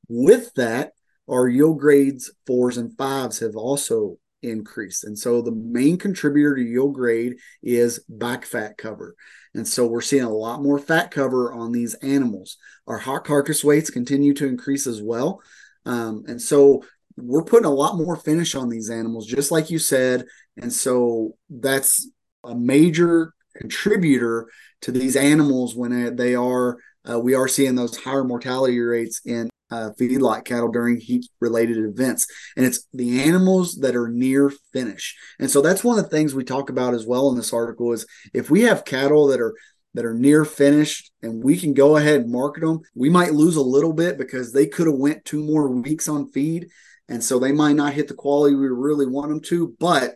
With 0.07 0.53
that, 0.55 0.93
our 1.29 1.47
yield 1.47 1.79
grades 1.79 2.31
fours 2.45 2.77
and 2.77 2.95
fives 2.97 3.39
have 3.39 3.55
also 3.55 4.17
increased. 4.41 5.03
And 5.03 5.17
so 5.17 5.41
the 5.41 5.51
main 5.51 5.97
contributor 5.97 6.55
to 6.55 6.61
yield 6.61 6.93
grade 6.93 7.37
is 7.61 7.99
back 8.09 8.45
fat 8.45 8.77
cover. 8.77 9.15
And 9.53 9.67
so 9.67 9.85
we're 9.85 10.01
seeing 10.01 10.23
a 10.23 10.29
lot 10.29 10.61
more 10.61 10.79
fat 10.79 11.11
cover 11.11 11.53
on 11.53 11.71
these 11.71 11.93
animals. 11.95 12.57
Our 12.87 12.97
hot 12.97 13.25
carcass 13.25 13.63
weights 13.63 13.89
continue 13.89 14.33
to 14.35 14.47
increase 14.47 14.87
as 14.87 15.01
well. 15.01 15.41
Um, 15.85 16.23
and 16.27 16.41
so 16.41 16.83
we're 17.17 17.43
putting 17.43 17.65
a 17.65 17.73
lot 17.73 17.97
more 17.97 18.15
finish 18.15 18.55
on 18.55 18.69
these 18.69 18.89
animals, 18.89 19.27
just 19.27 19.51
like 19.51 19.69
you 19.69 19.79
said. 19.79 20.25
And 20.57 20.71
so 20.71 21.35
that's 21.49 22.09
a 22.43 22.55
major 22.55 23.33
contributor 23.55 24.47
to 24.81 24.91
these 24.91 25.15
animals 25.15 25.75
when 25.75 26.15
they 26.15 26.35
are, 26.35 26.77
uh, 27.09 27.19
we 27.19 27.33
are 27.35 27.47
seeing 27.47 27.75
those 27.75 27.97
higher 27.97 28.23
mortality 28.23 28.79
rates 28.79 29.21
in 29.25 29.49
uh, 29.71 29.91
feedlot 29.99 30.43
cattle 30.43 30.69
during 30.69 30.97
heat 30.97 31.27
related 31.39 31.77
events. 31.77 32.27
And 32.57 32.65
it's 32.65 32.85
the 32.93 33.21
animals 33.21 33.77
that 33.77 33.95
are 33.95 34.09
near 34.09 34.51
finish. 34.73 35.15
And 35.39 35.49
so 35.49 35.61
that's 35.61 35.83
one 35.83 35.97
of 35.97 36.03
the 36.03 36.09
things 36.09 36.35
we 36.35 36.43
talk 36.43 36.69
about 36.69 36.93
as 36.93 37.07
well 37.07 37.29
in 37.29 37.37
this 37.37 37.53
article 37.53 37.93
is 37.93 38.05
if 38.33 38.49
we 38.49 38.63
have 38.63 38.85
cattle 38.85 39.27
that 39.27 39.39
are 39.39 39.53
that 39.93 40.05
are 40.05 40.13
near 40.13 40.45
finished 40.45 41.11
and 41.21 41.43
we 41.43 41.57
can 41.57 41.73
go 41.73 41.97
ahead 41.97 42.21
and 42.21 42.31
market 42.31 42.61
them 42.61 42.79
we 42.95 43.09
might 43.09 43.33
lose 43.33 43.57
a 43.57 43.61
little 43.61 43.91
bit 43.91 44.17
because 44.17 44.53
they 44.53 44.65
could 44.65 44.87
have 44.87 44.95
went 44.95 45.25
two 45.25 45.43
more 45.43 45.69
weeks 45.69 46.07
on 46.07 46.31
feed 46.31 46.69
and 47.09 47.21
so 47.21 47.37
they 47.37 47.51
might 47.51 47.75
not 47.75 47.93
hit 47.93 48.07
the 48.07 48.13
quality 48.13 48.55
we 48.55 48.67
really 48.67 49.05
want 49.05 49.27
them 49.27 49.41
to 49.41 49.75
but 49.79 50.15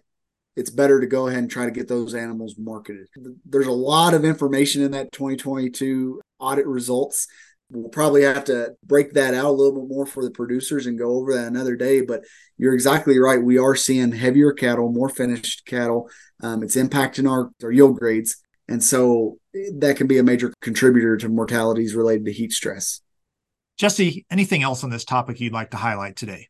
it's 0.55 0.69
better 0.69 1.01
to 1.01 1.07
go 1.07 1.27
ahead 1.27 1.39
and 1.39 1.51
try 1.51 1.65
to 1.65 1.71
get 1.71 1.87
those 1.87 2.13
animals 2.13 2.55
marketed. 2.57 3.07
There's 3.45 3.67
a 3.67 3.71
lot 3.71 4.13
of 4.13 4.23
information 4.23 4.81
in 4.81 4.91
that 4.91 5.11
2022 5.11 6.21
audit 6.39 6.65
results. 6.65 7.27
We'll 7.69 7.89
probably 7.89 8.23
have 8.23 8.45
to 8.45 8.75
break 8.83 9.13
that 9.13 9.33
out 9.33 9.45
a 9.45 9.51
little 9.51 9.81
bit 9.81 9.89
more 9.89 10.05
for 10.05 10.23
the 10.23 10.31
producers 10.31 10.85
and 10.85 10.99
go 10.99 11.15
over 11.15 11.33
that 11.33 11.47
another 11.47 11.75
day 11.75 12.01
but 12.01 12.23
you're 12.57 12.73
exactly 12.73 13.19
right. 13.19 13.41
We 13.41 13.57
are 13.57 13.75
seeing 13.75 14.11
heavier 14.11 14.53
cattle 14.53 14.91
more 14.91 15.09
finished 15.09 15.65
cattle. 15.65 16.09
Um, 16.41 16.63
it's 16.63 16.75
impacting 16.75 17.29
our, 17.29 17.51
our 17.63 17.71
yield 17.71 17.97
grades. 17.97 18.37
And 18.67 18.83
so 18.83 19.37
that 19.77 19.97
can 19.97 20.07
be 20.07 20.17
a 20.17 20.23
major 20.23 20.53
contributor 20.61 21.17
to 21.17 21.29
mortalities 21.29 21.95
related 21.95 22.25
to 22.25 22.33
heat 22.33 22.51
stress. 22.51 23.01
Jesse, 23.77 24.25
anything 24.31 24.63
else 24.63 24.83
on 24.83 24.89
this 24.89 25.03
topic 25.03 25.39
you'd 25.39 25.53
like 25.53 25.71
to 25.71 25.77
highlight 25.77 26.15
today? 26.15 26.47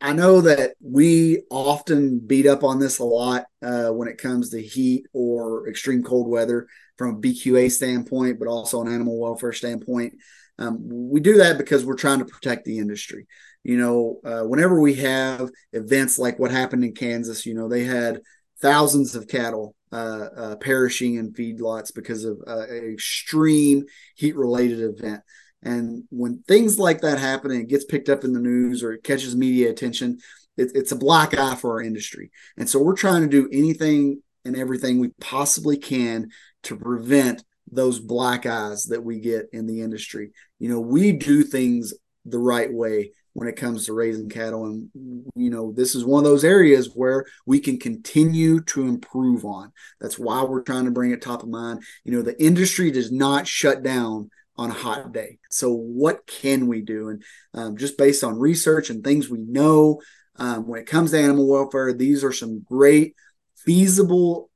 I 0.00 0.12
know 0.12 0.40
that 0.42 0.74
we 0.80 1.42
often 1.50 2.20
beat 2.20 2.46
up 2.46 2.62
on 2.62 2.78
this 2.78 3.00
a 3.00 3.04
lot 3.04 3.46
uh, 3.62 3.88
when 3.88 4.08
it 4.08 4.18
comes 4.18 4.50
to 4.50 4.62
heat 4.62 5.06
or 5.12 5.68
extreme 5.68 6.04
cold 6.04 6.28
weather 6.28 6.68
from 6.96 7.16
a 7.16 7.18
BQA 7.18 7.70
standpoint, 7.70 8.38
but 8.38 8.48
also 8.48 8.80
an 8.80 8.92
animal 8.92 9.18
welfare 9.18 9.52
standpoint. 9.52 10.14
Um, 10.58 10.78
we 10.80 11.20
do 11.20 11.38
that 11.38 11.58
because 11.58 11.84
we're 11.84 11.96
trying 11.96 12.20
to 12.20 12.24
protect 12.24 12.64
the 12.64 12.78
industry. 12.78 13.26
You 13.64 13.76
know, 13.76 14.20
uh, 14.24 14.42
whenever 14.42 14.80
we 14.80 14.94
have 14.94 15.50
events 15.72 16.18
like 16.18 16.38
what 16.38 16.50
happened 16.50 16.84
in 16.84 16.94
Kansas, 16.94 17.44
you 17.44 17.54
know, 17.54 17.68
they 17.68 17.84
had 17.84 18.20
thousands 18.60 19.14
of 19.14 19.28
cattle 19.28 19.74
uh, 19.92 20.28
uh, 20.36 20.56
perishing 20.56 21.14
in 21.14 21.32
feedlots 21.32 21.94
because 21.94 22.24
of 22.24 22.38
uh, 22.46 22.66
an 22.68 22.92
extreme 22.92 23.84
heat 24.16 24.36
related 24.36 24.80
event. 24.80 25.22
And 25.62 26.04
when 26.10 26.42
things 26.46 26.78
like 26.78 27.00
that 27.00 27.18
happen 27.18 27.50
and 27.50 27.62
it 27.62 27.68
gets 27.68 27.84
picked 27.84 28.08
up 28.08 28.24
in 28.24 28.32
the 28.32 28.40
news 28.40 28.82
or 28.82 28.92
it 28.92 29.04
catches 29.04 29.34
media 29.34 29.70
attention, 29.70 30.18
it, 30.56 30.72
it's 30.74 30.92
a 30.92 30.96
black 30.96 31.36
eye 31.36 31.56
for 31.56 31.72
our 31.72 31.82
industry. 31.82 32.30
And 32.56 32.68
so 32.68 32.82
we're 32.82 32.94
trying 32.94 33.22
to 33.22 33.28
do 33.28 33.48
anything 33.52 34.22
and 34.44 34.56
everything 34.56 34.98
we 34.98 35.08
possibly 35.20 35.76
can 35.76 36.30
to 36.64 36.76
prevent 36.76 37.44
those 37.70 38.00
black 38.00 38.46
eyes 38.46 38.84
that 38.84 39.04
we 39.04 39.20
get 39.20 39.48
in 39.52 39.66
the 39.66 39.82
industry. 39.82 40.30
You 40.58 40.70
know, 40.70 40.80
we 40.80 41.12
do 41.12 41.42
things 41.42 41.92
the 42.24 42.38
right 42.38 42.72
way 42.72 43.12
when 43.34 43.48
it 43.48 43.56
comes 43.56 43.86
to 43.86 43.92
raising 43.92 44.28
cattle. 44.28 44.64
And, 44.66 44.88
you 45.34 45.50
know, 45.50 45.72
this 45.72 45.94
is 45.94 46.04
one 46.04 46.24
of 46.24 46.30
those 46.30 46.44
areas 46.44 46.90
where 46.94 47.24
we 47.46 47.60
can 47.60 47.78
continue 47.78 48.60
to 48.62 48.88
improve 48.88 49.44
on. 49.44 49.72
That's 50.00 50.18
why 50.18 50.42
we're 50.42 50.62
trying 50.62 50.86
to 50.86 50.90
bring 50.90 51.12
it 51.12 51.22
top 51.22 51.42
of 51.42 51.48
mind. 51.48 51.82
You 52.04 52.12
know, 52.12 52.22
the 52.22 52.42
industry 52.42 52.90
does 52.90 53.12
not 53.12 53.46
shut 53.46 53.82
down 53.82 54.30
on 54.58 54.70
a 54.70 54.74
hot 54.74 55.12
day. 55.12 55.38
So, 55.50 55.72
what 55.72 56.26
can 56.26 56.66
we 56.66 56.82
do? 56.82 57.08
And 57.08 57.22
um, 57.54 57.76
just 57.76 57.96
based 57.96 58.24
on 58.24 58.38
research 58.38 58.90
and 58.90 59.02
things 59.02 59.30
we 59.30 59.44
know, 59.44 60.00
um, 60.36 60.66
when 60.66 60.80
it 60.80 60.86
comes 60.86 61.12
to 61.12 61.18
animal 61.18 61.48
welfare, 61.48 61.92
these 61.92 62.24
are 62.24 62.32
some 62.32 62.60
great, 62.60 63.14
feasible 63.56 64.50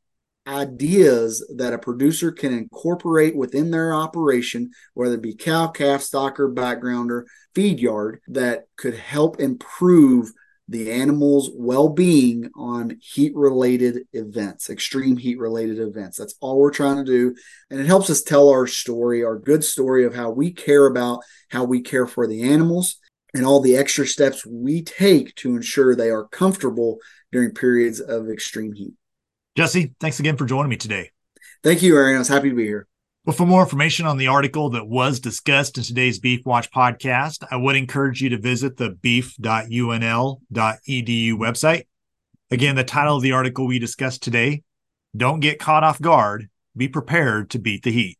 ideas 0.47 1.47
that 1.57 1.73
a 1.73 1.79
producer 1.79 2.33
can 2.33 2.53
incorporate 2.53 3.37
within 3.37 3.71
their 3.71 3.95
operation, 3.95 4.71
whether 4.95 5.15
it 5.15 5.23
be 5.23 5.35
cow, 5.35 5.69
calf, 5.69 6.01
stocker, 6.01 6.53
backgrounder, 6.53 7.25
feed 7.55 7.79
yard, 7.79 8.21
that 8.29 8.65
could 8.77 8.97
help 8.97 9.41
improve 9.41 10.33
the 10.69 10.93
animal's 10.93 11.51
well-being 11.55 12.51
on 12.55 12.97
heat-related 13.03 14.07
events, 14.13 14.71
extreme 14.71 15.17
heat-related 15.17 15.79
events. 15.79 16.17
That's 16.17 16.37
all 16.41 16.59
we're 16.59 16.71
trying 16.71 16.97
to 16.97 17.05
do, 17.05 17.35
and 17.71 17.81
it 17.81 17.87
helps 17.87 18.09
us 18.11 18.23
tell 18.23 18.49
our 18.49 18.67
story, 18.67 19.25
our 19.25 19.39
good 19.39 19.65
story 19.65 20.05
of 20.05 20.15
how 20.15 20.31
we 20.31 20.53
care 20.53 20.87
about 20.87 21.21
how 21.51 21.65
we 21.65 21.81
care 21.81 22.07
for 22.07 22.27
the 22.27 22.43
animals 22.43 22.97
and 23.35 23.45
all 23.45 23.61
the 23.61 23.77
extra 23.77 24.07
steps 24.07 24.47
we 24.47 24.83
take 24.83 25.35
to 25.37 25.57
ensure 25.57 25.95
they 25.95 26.11
are 26.11 26.29
comfortable 26.29 26.99
during 27.33 27.51
periods 27.51 27.99
of 28.01 28.29
extreme 28.29 28.73
heat. 28.73 28.95
Jesse, 29.57 29.95
thanks 30.01 30.21
again 30.21 30.37
for 30.37 30.47
joining 30.47 30.71
me 30.71 30.77
today. 30.77 31.11
Thank 31.63 31.83
you, 31.83 31.97
Aaron. 31.97 32.17
I 32.17 32.19
was 32.19 32.29
happy 32.29 32.51
to 32.51 32.55
be 32.55 32.65
here. 32.65 32.87
Well, 33.25 33.37
for 33.37 33.47
more 33.47 33.63
information 33.63 34.05
on 34.05 34.17
the 34.17 34.27
article 34.27 34.71
that 34.71 34.89
was 34.89 35.21
discussed 35.21 35.79
in 35.79 35.85
today's 35.85 36.19
Beef 36.19 36.45
Watch 36.45 36.73
podcast, 36.73 37.47
I 37.53 37.57
would 37.57 37.77
encourage 37.77 38.21
you 38.21 38.29
to 38.31 38.37
visit 38.37 38.79
the 38.79 38.91
beef.unl.edu 38.91 40.41
website. 41.35 41.87
Again, 42.51 42.75
the 42.75 42.83
title 42.83 43.15
of 43.15 43.23
the 43.23 43.31
article 43.31 43.69
we 43.69 43.79
discussed 43.79 44.25
today 44.25 44.65
Don't 45.17 45.39
Get 45.39 45.61
Caught 45.61 45.85
Off 45.85 46.01
Guard, 46.01 46.49
Be 46.77 46.89
Prepared 46.89 47.49
to 47.51 47.61
Beat 47.61 47.85
the 47.85 47.93
Heat. 47.93 48.19